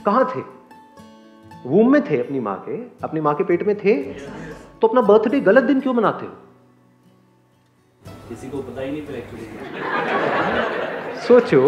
कहाँ 0.05 0.25
थे? 0.35 0.41
वूम 1.65 1.91
में 1.91 2.01
थे 2.09 2.19
अपनी 2.19 2.39
माँ 2.39 2.55
के। 2.69 2.77
अपनी 3.03 3.21
माँ 3.21 3.33
के 3.35 3.43
पेट 3.43 3.63
में 3.63 3.75
थे। 3.79 3.93
तो 4.81 4.87
अपना 4.87 5.01
बर्थडे 5.01 5.39
गलत 5.39 5.63
दिन 5.63 5.79
क्यों 5.79 5.93
मनाते 5.93 6.25
हो? 6.25 6.31
किसी 8.29 8.49
को 8.49 8.57
पता 8.57 8.81
ही 8.81 8.91
नहीं 8.91 9.01
फिर 9.01 9.15
एक्चुअली 9.15 9.45
सोचो। 11.27 11.61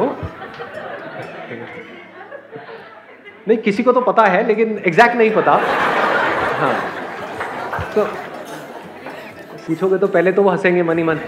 नहीं, 3.48 3.58
किसी 3.58 3.84
को 3.84 3.92
तो 3.92 4.02
पता 4.02 4.24
है, 4.26 4.46
लेकिन 4.48 4.78
एग्जैक्ट 4.88 5.16
नहीं 5.16 5.32
पता। 5.32 5.52
हाँ। 6.60 6.76
तो 7.96 8.04
पूछोगे 9.68 9.98
तो 9.98 10.08
पहले 10.08 10.32
तो 10.32 10.44
वो 10.44 10.50
हंसेंगे, 10.50 10.84
मनी 10.84 11.04
मन। 11.04 11.20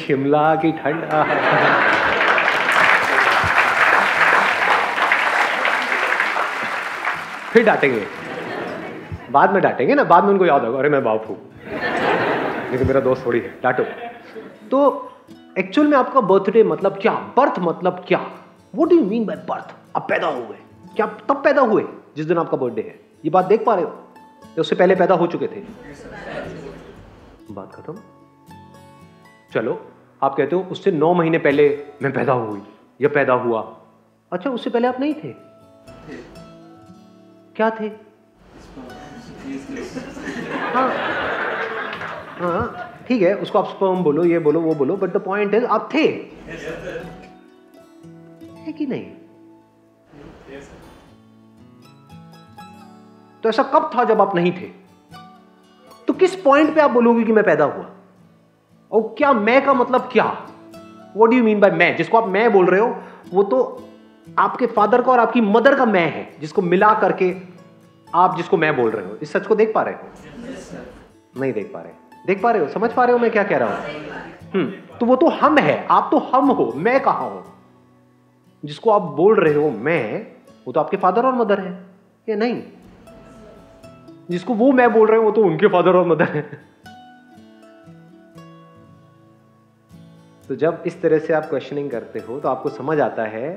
शिमला 0.00 0.54
की 0.54 0.72
ठंड 0.72 1.04
फिर 7.52 7.64
डांटेंगे। 7.64 8.06
बाद 9.30 9.52
में 9.52 9.62
डांटेंगे 9.62 9.94
ना, 9.94 10.04
बाद 10.04 10.24
में 10.24 10.30
उनको 10.30 10.46
याद 10.46 10.64
होगा, 10.64 10.78
अरे 10.78 10.88
मैं 10.88 11.02
बाप 11.04 11.26
हूँ। 11.28 11.38
लेकिन 12.70 12.86
मेरा 12.86 13.00
दोस्त 13.00 13.26
थोड़ी 13.26 13.40
है, 13.40 13.54
डांटो। 13.62 13.84
तो 14.70 15.12
एक्चुअल 15.58 15.88
में 15.88 15.96
आपका 15.98 16.20
बर्थडे 16.20 16.62
मतलब 16.64 16.98
क्या? 17.02 17.12
बर्थ 17.36 17.58
मतलब 17.58 18.04
क्या? 18.08 18.20
वो 18.74 18.84
डू 18.84 19.00
मीन 19.04 19.24
बाय 19.24 19.36
बर्थ 19.48 19.74
आप 19.96 20.06
पैदा 20.08 20.26
हुए। 20.26 20.56
क्या 20.96 21.06
तब 21.06 21.44
पैदा 21.44 21.62
हुए? 21.62 21.84
जिस 22.16 22.26
दिन 22.26 22.38
आपका 22.38 22.56
बर्थडे 22.56 22.82
है। 22.82 23.00
ये 23.24 23.30
बात 23.30 23.44
देख 23.44 23.64
पा 23.66 23.74
रहे 23.74 23.84
हो? 23.84 23.90
या 24.46 24.60
उससे 24.60 24.76
पहले 24.76 24.94
पैदा 24.94 25.14
हो 25.14 25.26
चुके 25.26 25.46
थे। 25.46 25.60
बात 27.50 27.74
खत्म? 27.74 27.98
चलो, 29.52 29.90
आप 30.22 30.34
कहते 30.34 30.56
हो 30.56 30.62
उससे 30.62 30.90
नौ 30.92 31.14
महीने 31.14 31.38
पहले 31.38 31.84
मैं 32.02 32.12
पैदा 32.12 32.32
हुई, 32.32 32.62
या 33.00 33.08
पैदा 33.08 33.32
हुआ। 33.32 33.76
अच्छा 34.32 34.50
उससे 34.50 34.70
पहले 34.70 34.88
आप 34.88 35.00
नहीं 35.00 35.14
थे? 35.14 35.34
क्या 37.56 37.70
थे? 37.70 37.90
हाँ। 40.74 40.94
हाँ 42.38 42.94
ठीक 43.08 43.22
है, 43.22 43.34
उसको 43.36 43.58
आप 43.58 43.66
स्पर्म 43.66 44.02
बोलो, 44.02 44.24
ये 44.24 44.38
बोलो, 44.38 44.60
वो 44.60 44.74
बोलो 44.74 44.96
बट 44.96 45.10
द 45.10 45.16
पॉइंट 45.16 45.54
इज़ 45.54 45.64
आप 45.64 45.88
थे। 45.94 46.06
है 48.56 48.72
कि 48.72 48.86
नहीं? 48.86 49.12
तो 53.42 53.48
ऐसा 53.48 53.62
कब 53.62 53.90
था 53.94 54.04
जब 54.04 54.20
आप 54.20 54.34
नहीं 54.34 54.52
थे? 54.52 54.70
तो 56.06 56.12
किस 56.12 56.34
पॉइंट 56.36 56.74
पे 56.74 56.80
आप 56.80 56.90
बोलोगे 56.90 57.24
कि 57.24 57.32
मैं 57.32 57.44
पैदा 57.44 57.64
हुआ? 57.64 57.86
और 58.92 59.14
क्या 59.18 59.32
मैं 59.32 59.64
का 59.64 59.74
मतलब 59.74 60.08
क्या? 60.12 60.24
What 61.16 61.30
do 61.30 61.36
you 61.36 61.44
mean 61.44 61.60
by 61.60 61.70
मैं? 61.70 61.96
जिसको 61.96 62.18
आप 62.18 62.28
मैं 62.28 62.52
बोल 62.52 62.66
रहे 62.66 62.80
हो 62.80 62.96
वो 63.32 63.42
तो 63.42 63.88
आपके 64.38 64.66
फादर 64.66 65.02
का 65.02 65.12
और 65.12 65.18
आपकी 65.18 65.40
मदर 65.40 65.74
का 65.74 65.84
मैं 65.86 66.06
है 66.14 66.36
जिसको 66.40 66.62
मिला 66.62 66.92
करके 66.94 67.34
आप 68.14 68.36
जिसको 68.36 68.56
मैं 68.56 68.76
बोल 68.76 68.90
रहे 68.90 69.06
हो। 69.06 69.16
इस 69.22 69.32
सच 69.32 69.46
को 69.46 69.54
देख 69.54 69.72
पा 69.74 69.82
रहे 69.82 69.94
हो? 69.94 70.08
Yes, 70.46 71.40
नहीं 71.40 71.52
देख 71.52 71.72
पा 71.74 71.80
रहे। 71.80 71.92
देख 72.26 72.42
पा 72.42 72.50
रहे 72.50 72.62
हो? 72.62 72.68
समझ 72.68 72.92
पा 72.92 73.04
रहे 73.04 73.12
हो 73.12 73.18
मैं 73.18 73.30
क्या 73.30 73.44
कह 73.44 73.56
रहा 73.56 73.68
हूँ? 73.68 73.84
हम्म 74.54 74.96
तो 74.98 75.06
वो 75.06 75.16
तो 75.16 75.28
हम 75.28 75.58
है। 75.58 75.86
आप 75.86 76.08
तो 76.10 76.18
हम 76.18 76.50
हो। 76.50 76.72
मैं 76.76 77.00
कहा 77.00 77.24
हूँ? 77.24 77.44
जिसको 78.64 78.90
आप 78.90 79.02
बोल 79.02 79.40
रहे 79.40 79.54
हो 79.54 79.70
मैं 79.70 80.26
वो 80.66 80.72
तो 80.72 80.80
आपके 80.80 80.96
फादर 80.96 81.26
और 81.26 81.34
मदर 81.34 81.60
है। 81.60 81.86
या 82.28 82.36
नहीं? 82.36 82.62
जिसको 84.30 84.54
वो 84.54 84.72
मैं 84.72 84.92
बोल 84.92 85.08
रहे 85.08 85.18
हो, 85.18 85.24
वो 85.24 85.30
तो 85.30 85.44
उनके 85.44 85.66
फादर 85.66 85.96
और 85.96 86.06
मदर 86.06 86.24
है। 86.24 86.42
तो 90.48 90.56
जब 90.56 90.82
इस 90.86 91.02
तरह 91.02 91.18
से 91.18 91.32
आप 91.32 91.44
क्वेश्चनिंग 91.44 91.90
करते 91.90 92.18
हो 92.18 92.40
तो 92.40 92.48
आपको 92.48 92.68
समझ 92.68 93.00
आता 93.00 93.22
है 93.22 93.50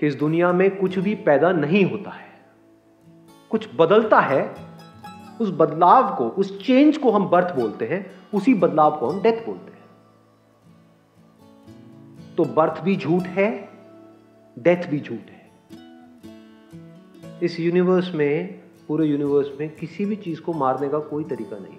कि 0.00 0.06
इस 0.06 0.14
दुनिया 0.14 0.52
में 0.52 0.76
कुछ 0.76 0.98
भी 0.98 1.14
पैदा 1.14 1.52
नहीं 1.52 1.84
होता 1.84 2.10
है। 2.10 2.28
कुछ 3.50 3.68
बदलता 3.76 4.20
है, 4.20 4.54
उस 5.40 5.50
बदलाव 5.50 6.16
को, 6.16 6.28
उस 6.28 6.66
चेंज 6.66 6.96
को 6.96 7.10
हम 7.10 7.28
बर्थ 7.28 7.54
बोलते 7.54 7.86
हैं, 7.86 8.10
उसी 8.34 8.54
बदलाव 8.54 8.98
को 8.98 9.08
हम 9.08 9.22
डेथ 9.22 9.46
बोलते 9.46 9.72
हैं। 9.72 9.78
तो 12.36 12.44
बर्थ 12.44 12.80
भी 12.80 12.96
झूठ 12.96 13.22
है 13.22 13.68
डेथ 14.58 14.88
भी 14.88 15.00
झूठ 15.00 15.30
है। 15.30 15.50
इस 17.42 17.60
यूनिवर्स 17.60 18.14
में 18.14 18.59
पूरे 18.90 19.06
यूनिवर्स 19.06 19.48
में 19.60 19.76
किसी 19.76 20.04
भी 20.04 20.16
चीज़ 20.16 20.40
को 20.40 20.52
मारने 20.52 20.88
का 20.88 20.98
कोई 20.98 21.24
तरीका 21.24 21.58
नहीं। 21.58 21.76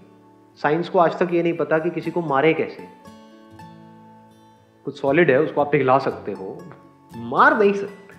साइंस 0.56 0.90
को 0.90 1.00
आज 1.00 1.20
तक 1.20 1.30
ये 1.34 1.44
नहीं 1.44 1.54
पता 1.54 1.80
कि 1.80 1.90
किसी 1.90 2.12
को 2.12 2.22
मारे 2.22 2.54
कैसे। 2.54 2.88
कुछ 4.86 5.02
सॉलिड 5.02 5.32
है, 5.32 5.42
उसको 5.42 5.62
आप 5.62 5.72
पिघला 5.72 6.00
सकते 6.00 6.32
हो। 6.32 6.64
मार 7.16 7.60
नहीं 7.60 7.74
सकते। 7.74 8.16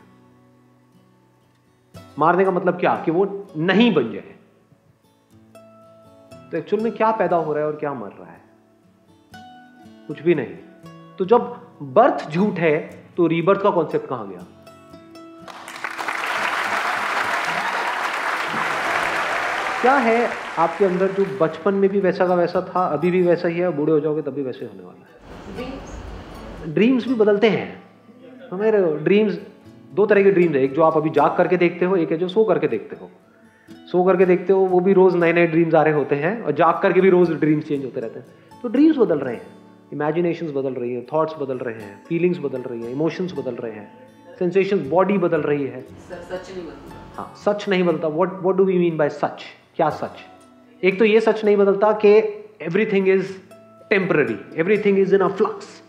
मारने 2.18 2.44
का 2.44 2.50
मतलब 2.50 2.80
क्या? 2.80 3.02
कि 3.04 3.10
वो 3.10 3.46
नहीं 3.56 3.94
बन 3.94 4.12
जाए। 4.12 4.34
तो 6.50 6.56
एक्चुअल 6.56 6.82
में 6.82 6.96
क्या 6.96 7.12
पैदा 7.12 7.36
हो 7.36 7.52
रहा 7.52 7.64
है 7.64 7.70
और 7.70 7.76
क्या 7.76 7.94
मर 7.94 8.10
रहा 8.10 8.32
है? 8.32 8.40
कुछ 10.08 10.22
भी 10.22 10.34
नहीं। 10.34 10.56
तो 11.18 11.24
जब 11.24 11.40
बर्थ 11.82 12.30
झूठ 12.30 12.54
है 12.54 13.06
तो 13.16 13.26
रीबर्थ 13.26 13.62
का 13.62 13.70
कॉन्सेप्ट 13.70 14.06
कहाँ 14.06 14.28
गया? 14.28 14.51
क्या 19.82 19.94
है 19.96 20.28
आपके 20.58 20.84
अंदर 20.84 21.12
जो 21.12 21.24
बचपन 21.40 21.74
में 21.74 21.88
भी 21.90 22.00
वैसा 22.00 22.26
का 22.26 22.34
वैसा 22.34 22.60
था 22.66 22.84
अभी 22.86 23.10
भी 23.10 23.22
वैसा 23.22 23.48
ही 23.48 23.58
है 23.58 23.70
बूढ़े 23.76 23.92
हो 23.92 24.00
जाओगे 24.00 24.22
तब 24.22 24.32
भी 24.32 24.42
वैसे 24.42 24.64
होने 24.64 24.84
वाला 24.84 25.06
है? 25.62 26.74
ड्रीम्स 26.74 27.08
भी 27.08 27.14
बदलते 27.14 27.48
हैं। 27.48 27.82
हमारे 28.50 28.82
ड्रीम्स 29.04 29.38
दो 29.94 30.06
तरह 30.06 30.22
के 30.22 30.30
ड्रीम्स 30.30 30.56
है। 30.56 30.62
एक 30.62 30.72
जो 30.72 30.82
आप 30.82 30.96
अभी 30.96 31.10
जाग 31.10 31.36
करके 31.36 31.56
देखते 31.56 31.84
हो 31.84 31.96
एक 31.96 32.10
है 32.12 32.18
जो 32.18 32.28
सो 32.28 32.44
करके 32.44 32.68
देखते 32.68 32.96
हो। 32.96 33.10
सो 33.92 34.04
करके 34.04 34.26
देखते 34.26 34.52
हो 34.52 34.58
वो 34.66 34.80
भी 34.80 34.92
रोज 34.92 35.16
नए 35.16 35.32
नए 35.32 35.46
ड्रीम्स 35.46 35.74
आ 35.74 35.82
रहे 35.82 35.94
होते 35.94 36.16
हैं 36.16 36.40
और 36.42 36.52
जाग 36.52 36.78
करके 36.82 37.00
भी 37.00 37.10
रोज 37.10 37.30
ड्रीम्स 37.30 37.64
चेंज 37.64 37.84
होते 37.84 38.00
रहते 38.00 38.18
हैं। 38.18 38.60
तो 38.62 38.68
ड्रीम्स 38.68 38.98
बदल 38.98 39.18
रहे 39.18 39.34
हैं। 39.34 39.46
इमेजिनेशन 39.92 40.52
बदल 40.52 40.74
रही 40.74 40.92
है 40.94 41.06
थॉट्स 41.12 41.34
बदल 41.40 41.58
रहे 41.58 41.74
हैं 41.76 42.02
फीलिंग्स 42.04 42.38
बदल 42.38 42.62
रही 42.62 42.82
है 42.82 42.92
इमोशंस 42.92 43.32
बदल 43.38 43.54
रहे 43.54 43.72
हैं 43.72 43.88
सेंसेशन 44.38 44.88
बॉडी 44.90 45.18
बदल 45.18 45.42
रही 45.42 45.66
है। 45.66 45.80
सच 45.80 46.50
नहीं 46.50 46.64
बदलता। 46.66 47.00
हाँ 47.16 47.32
सच 47.38 47.68
नहीं 47.68 47.84
बदलता। 47.84 48.08
What 48.10 48.38
what 48.42 48.56
do 48.56 48.64
we 48.64 48.78
mean 48.78 48.96
by 48.96 49.08
सच 49.08 49.44
क्या 49.82 49.90
सच? 49.90 50.10
एक 50.84 50.98
तो 50.98 51.04
ये 51.04 51.20
सच 51.20 51.44
नहीं 51.44 51.56
बदलता 51.56 51.92
कि 51.92 52.08
everything 52.62 53.08
is 53.08 53.38
temporary 53.90 54.60
everything 54.60 54.98
is 54.98 55.14
in 55.14 55.20
a 55.20 55.28
flux 55.28 55.82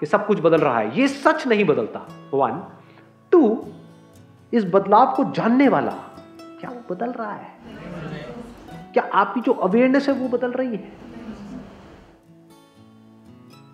कि 0.00 0.06
सब 0.06 0.26
कुछ 0.26 0.40
बदल 0.40 0.58
रहा 0.58 0.78
है। 0.78 1.00
ये 1.00 1.08
सच 1.08 1.46
नहीं 1.46 1.64
बदलता। 1.64 2.30
वन 2.34 2.78
टू 3.32 3.66
इस 4.52 4.64
बदलाव 4.64 5.14
को 5.14 5.24
जानने 5.32 5.68
वाला 5.68 5.90
क्या 6.60 6.70
वो 6.70 6.94
बदल 6.94 7.10
रहा 7.10 7.32
है? 7.32 7.58
क्या 8.92 9.02
आपकी 9.14 9.40
जो 9.40 9.52
अवेयरनेस 9.52 10.08
है 10.08 10.14
वो 10.14 10.28
बदल 10.28 10.52
रही 10.52 10.68
है? 10.68 10.92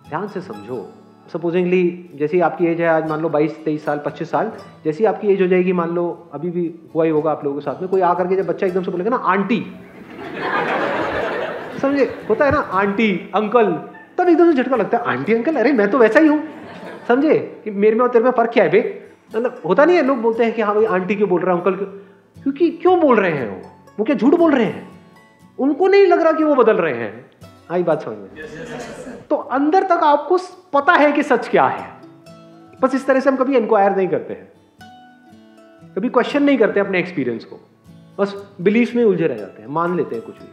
ध्यान 0.09 0.27
से 0.27 0.41
समझो। 0.41 0.96
सपोजिंगली 1.33 2.09
जैसी 2.15 2.39
आपकी 2.39 2.65
एज 2.65 2.81
है, 2.81 2.87
आज 2.87 3.09
मान 3.09 3.21
लो 3.21 3.29
22 3.29 3.65
23 3.65 3.85
साल 3.85 3.99
25 4.05 4.31
साल, 4.31 4.51
जैसी 4.85 5.05
आपकी 5.05 5.27
एज 5.27 5.41
हो 5.41 5.47
जाएगी, 5.47 5.73
मान 5.73 5.89
लो 5.89 6.29
अभी 6.33 6.49
भी 6.49 6.75
हुआ 6.95 7.03
ही 7.03 7.09
होगा 7.09 7.31
आप 7.31 7.43
लोगों 7.43 7.59
के 7.59 7.65
साथ 7.65 7.81
में, 7.81 7.89
कोई 7.89 8.01
आकर 8.01 8.27
के 8.27 8.35
जब 8.35 8.47
बच्चा 8.47 8.67
एकदम 8.67 8.83
से 8.83 8.91
बोलेगा 8.91 9.09
ना, 9.09 9.15
आंटी, 9.15 9.65
समझे? 11.81 12.03
होता 12.29 12.45
है 12.45 12.51
ना, 12.51 12.57
आंटी, 12.57 13.31
अंकल, 13.35 13.71
तब 14.17 14.29
एकदम 14.29 14.51
से 14.51 14.63
झटका 14.63 14.75
लगता 14.75 14.97
है, 14.97 15.03
आंटी, 15.03 15.33
अंकल, 15.33 15.55
अरे 15.55 15.71
मैं 15.71 15.91
तो 15.91 15.97
वैसा 15.97 16.19
ही 16.19 16.27
हूँ, 16.27 16.43
समझे? 17.07 17.61
कि 17.63 17.71
मेरे 17.71 17.95
में 17.95 18.01
और 18.01 18.11
तेरे 18.11 18.25
में 18.25 18.31
फ़र्क 18.31 18.49
क्या 18.49 18.63
है 18.63 18.69
बे? 18.69 19.07
मतलब 19.35 19.61
होता 19.65 19.85
नहीं 19.85 19.97
है, 19.97 20.05
लोग 20.05 20.21
बोलते 20.21 20.43
हैं 20.43 20.53
कि 20.53 20.61
हाँ 20.61 20.75
भाई, 20.75 20.85
आंटी 20.85 21.15
क्यों 21.15 21.29
बोल 21.29 21.41
रहा 21.41 21.55
है, 21.55 21.61
अंकल 21.61 21.75
क्यों? 21.75 21.87
क्योंकि 22.43 22.69
क्यों 22.71 22.99
बोल 22.99 23.19
रहे 23.19 23.31
हैं 23.31 23.49
वो? 23.49 23.61
वो 23.99 24.05
क्या 24.05 24.15
झूठ 24.15 24.35
बोल 24.35 24.51
रहे 24.51 24.65
हैं? 24.65 24.89
उनको 25.59 25.87
नहीं 25.87 26.07
लग 26.07 26.21
रहा 26.21 26.31
कि 26.31 26.43
वो 26.43 26.55
बदल 26.55 26.77
रहे 26.77 26.93
हैं। 26.93 27.25
आई 27.71 27.83
बात 27.83 28.03
समझ 28.03 28.17
में? 28.17 28.29
तो 29.29 29.35
अंदर 29.35 29.83
तक 29.83 30.03
आपको 30.03 30.37
पता 30.73 30.93
है 30.93 31.11
कि 31.11 31.23
सच 31.23 31.47
क्या 31.47 31.65
है। 31.67 31.89
बस 32.81 32.95
इस 32.95 33.05
तरह 33.07 33.19
से 33.19 33.29
हम 33.29 33.35
कभी 33.35 33.57
इंक्वायर 33.57 33.95
नहीं 33.95 34.07
करते 34.07 34.33
हैं। 34.33 34.51
कभी 35.95 36.09
क्वेश्चन 36.09 36.43
नहीं 36.43 36.57
करते 36.57 36.79
अपने 36.79 36.99
एक्सपीरियंस 36.99 37.45
को। 37.45 37.59
बस 38.19 38.35
बिलीफ 38.61 38.95
में 38.95 39.03
उलझे 39.03 39.27
रह 39.27 39.37
जाते 39.37 39.61
हैं, 39.61 39.69
मान 39.69 39.95
लेते 39.97 40.15
हैं 40.15 40.25
कुछ 40.25 40.35
भी। 40.35 40.47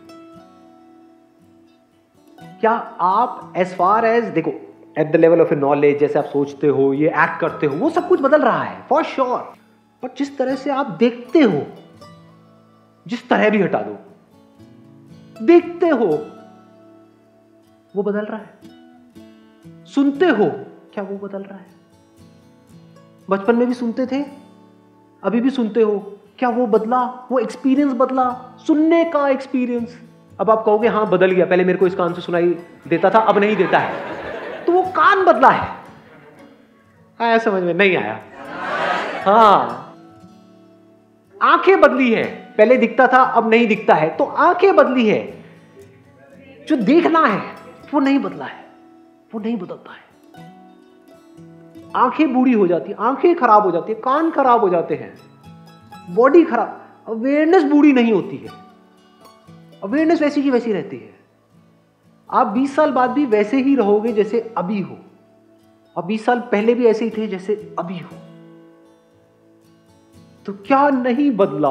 क्या 2.60 2.72
आप 3.00 3.52
एज 3.56 3.74
फार 3.76 4.04
एज 4.04 4.24
देखो 4.24 4.50
at 4.98 5.12
the 5.12 5.16
level 5.16 5.40
of 5.40 5.52
a 5.52 5.56
knowledge 5.56 5.98
जैसे 5.98 6.18
आप 6.18 6.24
सोचते 6.24 6.66
हो, 6.66 6.92
ये 6.92 7.08
एक्ट 7.08 7.40
करते 7.40 7.66
हो, 7.66 7.76
वो 7.76 7.90
सब 7.90 8.08
कुछ 8.08 8.20
बदल 8.20 8.42
रहा 8.42 8.62
है 8.62 8.86
फॉर 8.88 9.04
श्योर 9.04 9.38
बट 10.02 10.16
जिस 10.18 10.36
तरह 10.38 10.54
से 10.54 10.70
आप 10.70 10.90
देखते 10.98 11.40
हो, 11.40 11.62
जिस 13.06 13.28
तरह 13.28 13.50
भी 13.50 13.62
हटा 13.62 13.80
दो, 13.80 13.96
देखते 15.42 15.88
हो 15.88 16.06
वो 17.96 18.02
बदल 18.02 18.24
रहा 18.24 18.38
है। 18.38 18.58
सुनते 19.84 20.26
हो 20.26 20.50
क्या 20.94 21.04
वो 21.04 21.28
बदल 21.28 21.42
रहा 21.42 21.58
है? 21.58 21.66
बचपन 23.30 23.56
में 23.56 23.68
भी 23.68 23.74
सुनते 23.74 24.06
थे, 24.06 24.26
अभी 25.24 25.40
भी 25.40 25.50
सुनते 25.50 25.82
हो 25.82 26.18
क्या 26.38 26.48
वो 26.48 26.66
बदला, 26.66 27.28
वो 27.32 27.38
एक्सपीरियंस 27.38 27.92
बदला, 27.92 28.58
सुनने 28.66 29.04
का 29.04 29.28
एक्सपीरियंस 29.28 30.02
अब 30.40 30.50
आप 30.50 30.64
कहोगे 30.64 30.88
हाँ 30.88 31.10
बदल 31.10 31.30
गया, 31.30 31.46
पहले 31.46 31.64
मेरे 31.64 31.78
को 31.78 31.86
इस 31.86 31.94
कान 31.94 32.12
से 32.12 32.20
सुनाई 32.20 32.58
देता 32.88 33.10
था, 33.10 33.18
अब 33.18 33.38
नहीं 33.38 33.56
देता 33.56 33.78
है। 33.78 34.14
तो 34.64 34.72
वो 34.72 34.82
कान 34.82 35.24
बदला 35.24 35.50
है। 35.50 35.76
आया 37.20 37.38
समझ 37.38 37.62
में? 37.62 37.74
नहीं 37.74 37.96
आया। 37.96 38.20
हाँ। 39.24 39.80
आँखें 41.42 41.80
बदली 41.80 42.12
है। 42.12 42.54
पहले 42.58 42.76
दिखता 42.76 43.06
था, 43.06 43.22
अब 43.22 43.50
नहीं 43.50 43.66
दिखता 43.66 43.94
है। 43.94 44.16
तो 44.16 44.24
आँखें 44.24 44.76
बदली 44.76 45.08
है। 45.08 45.44
जो 46.68 46.76
देखना 46.76 47.26
है 47.26 47.63
वो 47.92 48.00
नहीं 48.00 48.18
बदला 48.18 48.44
है। 48.44 48.64
वो 49.34 49.40
नहीं 49.40 49.56
बदलता 49.56 49.90
है। 49.92 50.04
आँखें 51.96 52.34
बूढ़ी 52.34 52.52
हो 52.52 52.66
जाती 52.66 52.92
आँखें 52.92 53.36
खराब 53.36 53.62
हो 53.62 53.70
जाती 53.70 53.92
है, 53.92 54.00
कान 54.00 54.30
खराब 54.30 54.60
हो 54.60 54.68
जाते 54.68 54.94
हैं। 54.94 55.18
बॉडी 56.14 56.44
खराब, 56.44 56.82
अवेयरनेस 57.08 57.62
बूढ़ी 57.62 57.92
नहीं 57.92 58.12
होती 58.12 58.36
है। 58.36 58.48
अवेयरनेस 59.84 60.22
वैसी 60.22 60.42
की 60.42 60.50
वैसी 60.50 60.72
रहती 60.72 60.96
है। 60.96 61.14
आप 62.30 62.46
20 62.46 62.76
साल 62.76 62.90
बाद 62.90 63.10
भी 63.10 63.26
वैसे 63.26 63.60
ही 63.60 63.76
रहोगे 63.76 64.12
जैसे 64.12 64.54
अभी 64.58 64.80
हो। 64.80 64.98
और 65.96 66.04
20 66.04 66.24
साल 66.24 66.40
पहले 66.40 66.74
भी 66.74 66.86
ऐसे 66.86 67.04
ही 67.04 67.10
थे 67.10 67.26
जैसे 67.26 67.74
अभी 67.78 67.98
हो। 67.98 68.16
तो 70.46 70.52
क्या 70.52 70.90
नहीं 70.90 71.30
बदला? 71.30 71.70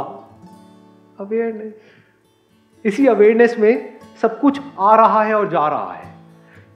अवेयरनेस 1.19 1.73
इसी 2.85 3.07
अवेयरनेस 3.07 3.55
में 3.59 3.92
सब 4.21 4.39
कुछ 4.39 4.61
आ 4.79 4.95
रहा 4.95 5.23
है 5.23 5.35
और 5.35 5.49
जा 5.49 5.67
रहा 5.67 5.93
है। 5.93 6.13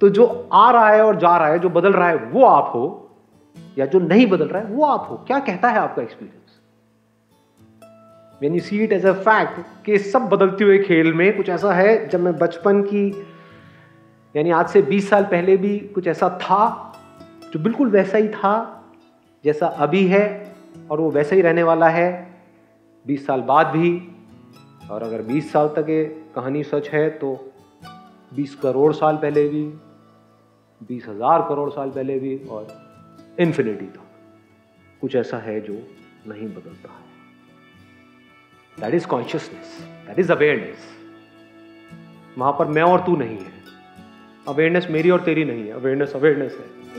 तो 0.01 0.09
जो 0.09 0.49
आ 0.53 0.71
रहा 0.71 0.89
है 0.89 1.03
और 1.03 1.15
जा 1.15 1.37
रहा 1.37 1.47
है, 1.47 1.59
जो 1.59 1.69
बदल 1.69 1.93
रहा 1.93 2.09
है, 2.09 2.15
वो 2.15 2.45
आप 2.45 2.71
हो, 2.75 3.09
या 3.77 3.85
जो 3.85 3.99
नहीं 3.99 4.27
बदल 4.27 4.47
रहा 4.47 4.61
है, 4.61 4.67
वो 4.67 4.85
आप 4.85 5.07
हो। 5.09 5.15
क्या 5.27 5.39
कहता 5.39 5.69
है 5.69 5.77
आपका 5.77 6.01
experience 6.01 6.59
when 8.41 8.53
you 8.53 8.59
see 8.59 8.83
it 8.83 8.93
as 8.93 9.05
a 9.05 9.13
fact 9.13 9.85
कि 9.85 9.97
सब 9.97 10.21
बदलते 10.21 10.63
हुए 10.63 10.77
खेल 10.77 11.13
में 11.13 11.37
कुछ 11.37 11.49
ऐसा 11.49 11.73
है, 11.73 12.09
जब 12.09 12.19
मैं 12.19 12.37
बचपन 12.37 12.81
की, 12.81 13.25
यानी 14.35 14.51
आज 14.51 14.67
से 14.67 14.81
20 14.81 15.09
साल 15.09 15.23
पहले 15.23 15.57
भी 15.57 15.79
कुछ 15.79 16.07
ऐसा 16.07 16.29
था, 16.29 16.93
जो 17.53 17.59
बिल्कुल 17.59 17.89
वैसा 17.89 18.17
ही 18.17 18.27
था, 18.27 18.83
जैसा 19.43 19.67
अभी 19.67 20.07
है, 20.07 20.55
और 20.91 21.01
वो 21.01 21.11
वैसा 21.11 21.35
ही 21.35 21.41
रहने 21.41 21.63
वाला 21.63 21.89
है 21.89 22.35
20 23.07 23.27
साल 23.27 23.41
बाद 23.41 23.67
भी, 23.67 24.07
और 24.91 25.03
अगर 25.03 25.21
20 25.21 25.51
साल 25.51 25.67
तक 25.67 25.85
कहानी 26.37 26.63
सच 26.63 26.89
है 26.89 27.09
तो 27.19 27.29
20 28.31 28.53
करोड़ 28.55 28.93
साल 28.93 29.17
पहले 29.17 29.47
भी, 29.47 29.63
बीस 30.81 31.05
हज़ार 31.07 31.41
करोड़ 31.49 31.69
साल 31.69 31.89
पहले 31.89 32.17
भी 32.19 32.37
और 32.47 32.67
इन्फिनिटी 33.39 33.85
तक। 33.85 34.03
कुछ 35.01 35.15
ऐसा 35.15 35.37
है 35.37 35.59
जो 35.61 35.73
नहीं 36.27 36.47
बदलता 36.47 36.91
है। 36.91 37.05
That 38.77 38.93
is 38.93 39.07
consciousness 39.07 39.77
that 40.07 40.19
is 40.19 40.31
awareness 40.31 40.85
वहाँ 42.37 42.51
पर 42.59 42.67
मैं 42.67 42.83
और 42.83 43.05
तू 43.05 43.15
नहीं 43.15 43.37
है। 43.37 43.53
अवेयरनेस 44.47 44.87
मेरी 44.89 45.09
और 45.09 45.21
तेरी 45.21 45.45
नहीं 45.45 45.63
है। 45.63 45.71
अवेयरनेस 45.71 46.15
अवेयरनेस 46.15 46.57
है। 46.59 46.96